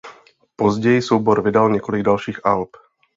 [0.55, 2.69] Později soubor vydal několik dalších alb.